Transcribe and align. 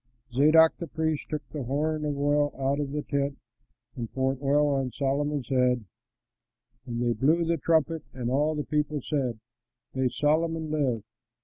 Zadok 0.33 0.75
the 0.79 0.87
priest 0.87 1.29
took 1.29 1.47
the 1.51 1.61
horn 1.61 2.05
of 2.05 2.17
oil 2.17 2.51
out 2.57 2.79
of 2.79 2.91
the 2.91 3.03
tent 3.03 3.37
and 3.95 4.11
poured 4.11 4.41
oil 4.41 4.67
on 4.69 4.91
Solomon's 4.91 5.49
head, 5.49 5.85
and 6.87 7.03
they 7.03 7.13
blew 7.13 7.45
the 7.45 7.57
trumpet, 7.57 8.03
and 8.11 8.27
all 8.31 8.55
the 8.55 8.63
people 8.65 9.03
said, 9.03 9.39
"May 9.93 10.07
Solomon 10.09 10.71
live!" 10.71 11.03